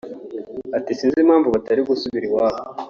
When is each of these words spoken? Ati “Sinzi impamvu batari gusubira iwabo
Ati 0.77 0.91
“Sinzi 0.97 1.19
impamvu 1.23 1.47
batari 1.55 1.81
gusubira 1.89 2.25
iwabo 2.27 2.61